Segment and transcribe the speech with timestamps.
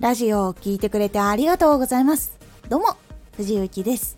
[0.00, 2.38] ラジオを聴いてくれてありがとうございます。
[2.68, 2.96] どうも、
[3.36, 4.16] 藤幸です。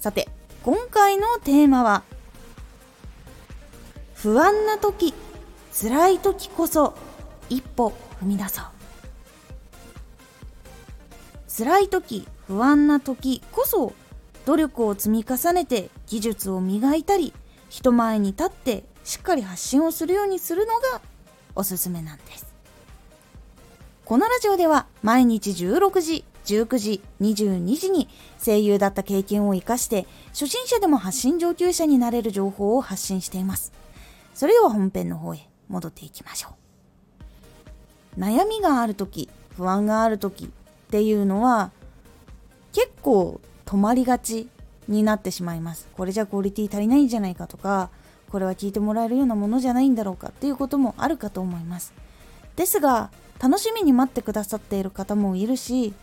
[0.00, 0.28] さて、
[0.64, 2.02] 今回のテーマは、
[4.14, 5.14] 不安な時、
[5.80, 6.94] 辛い時こそ、
[7.48, 8.64] 一歩踏み出そう。
[11.56, 13.92] 辛い時、不安な時こそ、
[14.46, 17.32] 努力を積み重ねて技術を磨いたり、
[17.68, 21.00] 人前に立ってしっかり発信をするようにするのが
[21.54, 22.49] おすすめなんです。
[24.10, 28.08] このラジオでは毎日16時、19時、22時に
[28.44, 33.72] 声優だった経験を活かして初心者でも発信上級者になれる情報を発信しています。
[34.34, 36.56] それでは本編の方へ戻っていきましょ
[38.16, 38.20] う。
[38.20, 40.48] 悩みがある時、不安がある時っ
[40.90, 41.70] ていうのは
[42.72, 44.48] 結構止まりがち
[44.88, 45.86] になってしまいます。
[45.96, 47.90] これじゃクオリティ足りないんじゃないかとか、
[48.32, 51.94] これは聞いてもらえるようなものじゃないんだろうかっていうこともあるかと思います。
[52.60, 53.10] ですが、
[53.42, 55.94] 楽しみに待ってくださっている方もいるし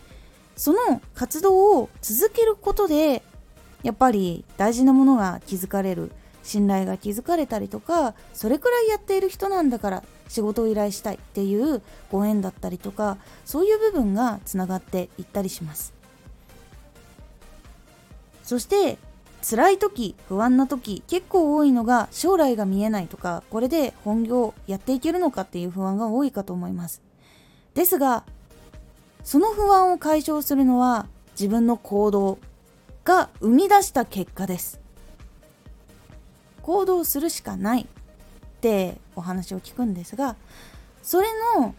[0.56, 3.22] その活動を続けることで
[3.84, 6.10] やっぱり大事なものが気づかれる
[6.42, 15.94] 信頼が築かれたりとかそれくらいやっている人なんだから仕事を依頼したいっていうご縁だったりとかそういう部分がつながっていったりします。
[18.42, 18.98] そして
[19.42, 27.02] 辛い時不安な時結構多いのが将来が見えないとかこれで本業やっていけるのかっていう不安が多いかと思います。
[27.74, 28.24] ですが
[29.22, 31.06] その不安を解消するのは
[31.38, 32.38] 自分の行動
[33.04, 34.80] が生み出した結果です。
[36.62, 37.86] 行動するしかない。
[38.58, 40.36] ってお話を聞くんですが
[41.02, 41.74] それの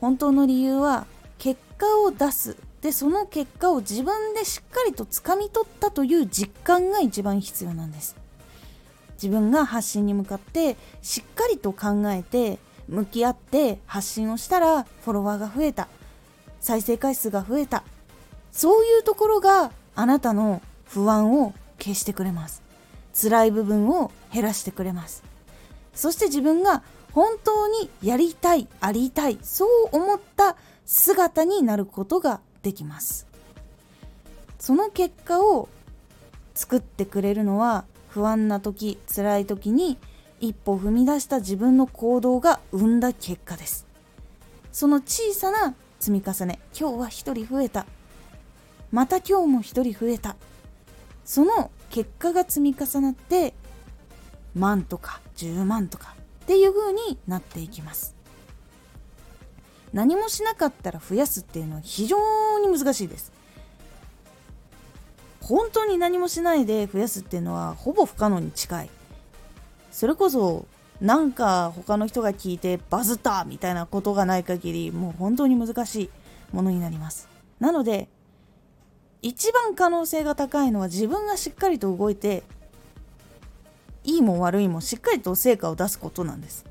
[0.00, 1.06] 本当の理由は
[1.38, 8.16] 結果を出すでその結果を自分でしっかりとつかみ取ったという実感が一番必要なんです。
[9.14, 15.88] 自分が発信に向かってしっかりと考えて向き合って発信をしたらフォロワーが増えた。
[16.60, 17.84] 再生回数が増えた。
[18.50, 22.62] そういうところがあなたの不安を消してくれます。
[23.14, 25.22] 辛い部分を減らしてくれます。
[25.94, 26.82] そして自分が
[27.12, 33.26] 本当にやりたいありたいそう思った姿になることができます。
[34.58, 35.68] その結果を
[36.54, 39.96] 作ってくれるのは不安な時辛い時に
[40.40, 43.86] 一歩踏み出した自分の行動が生んだ結果です。
[44.70, 47.10] その小さな積み重ね今日は1
[47.44, 47.86] 人増えた。
[48.90, 49.62] また今日も1
[49.92, 50.36] 人増えた。
[51.24, 53.54] その結果が積み重なって
[54.54, 58.14] 万とか10万とかっていう風になっていきます。
[59.92, 62.16] 何もしなかったら増やすっていうのは非常
[62.58, 63.32] に難しいです。
[65.40, 68.90] 本当に何もしないで増やすっていうのはほぼ不可能に近い。
[69.90, 70.66] それこそ
[71.00, 76.10] なんか他の人が聞いてバズったみたいなことがない限りもう本当に難しい
[76.52, 77.28] ものになります。
[77.58, 78.08] なので
[79.20, 82.42] 一番可能性が高いのは自分がしっかりと動いて
[84.04, 86.64] いいも悪いもしっかりと成果を出すことなんです。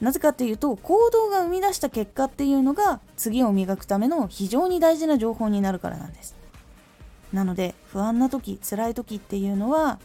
[0.00, 6.34] なぜかっていうと行動が生み出した結果っていうのが次を磨くための非常に大事な情報になるからなんです。
[7.32, 9.98] なので不安な時辛い時っていうのは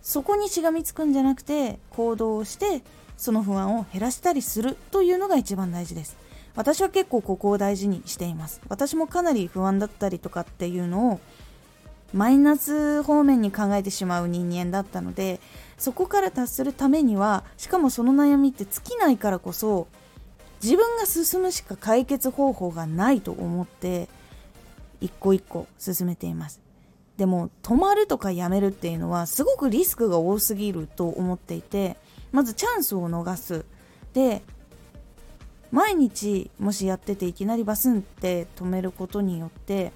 [0.00, 2.82] そこにしがみつくんじゃなくて行動をして
[3.16, 6.16] その不安を減らしたりするというのが一番大事です。
[6.54, 8.60] 私は結構ここを大事にしています。
[8.68, 11.20] 私もかなり不安だったりとかっていうのを
[12.12, 15.40] マイナス方面に考えてしまう人間だったので
[15.78, 19.88] そこから達するためにはしかもその悩みって尽きないからこそ
[20.62, 24.08] 自分が進むしか解決方法がないと思って
[25.00, 26.60] 一個一個進めています。
[27.16, 31.96] でも止まるとかやめるっていうのはすごくリスクが多すぎると思っていて
[32.30, 33.64] まずチャンスを逃す。
[34.14, 34.42] で
[35.70, 39.92] 毎日もしやってていきなりバスンって止めることによって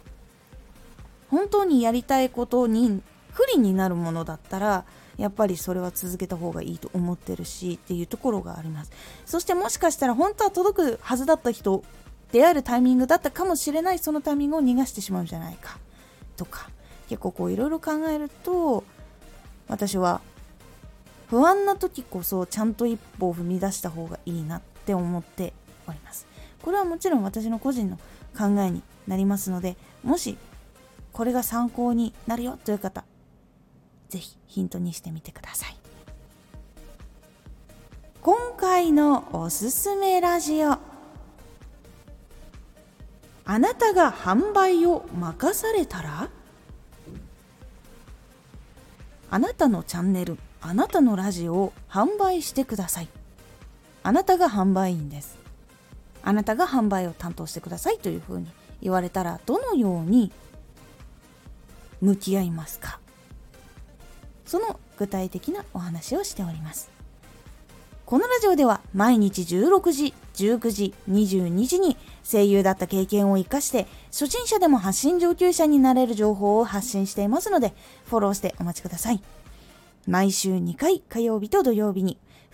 [1.31, 4.85] 本当にやりたいことに不利になるものだったら
[5.17, 8.93] やっぱりそれは続けた方がいいと思ってるしっていうところがあります。
[9.25, 11.83] そしてもしかしたら本当は届くはずだった人
[12.33, 15.79] 出会えるタイミングだったかもしれないそのタイミングを逃がしてしまうんじゃないか。
[16.37, 16.69] とか
[17.09, 18.85] 結構こういろいろ考えると
[19.69, 20.21] 私は
[21.29, 25.53] 不安な時こそちゃんと一歩を踏み出した方がいいなって思って
[25.89, 26.27] おります。
[26.63, 27.97] これはもちろん私の個人の
[28.37, 30.37] 考えになりますのでもし
[31.17, 33.03] これが参考になるよという方
[34.11, 35.77] ぜひヒントにしてみてください。
[38.21, 40.73] 今回のおすすめラジオ。
[40.73, 40.79] あ
[43.47, 46.29] なたが販売を任されたら？
[49.31, 53.09] あなたのチャンネルあなたのラジオを販売してください。
[54.03, 55.39] あなたが販売員です。
[56.23, 58.49] あなたが販売を担当してくださいというふうに
[58.83, 60.31] 言われたらどのように
[62.01, 63.01] 向き合いますか？
[64.45, 66.89] その具体的なお話をしております
[68.05, 79.21] このラジオでは毎日16時、19時、22時に声優だった経験を活かして初心者でも発信上級者になれる情報を発信していますのでフォローしてお待ちください。
[80.07, 82.17] 毎週2回火曜日と土曜日に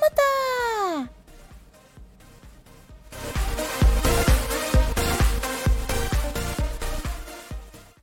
[0.00, 0.43] また。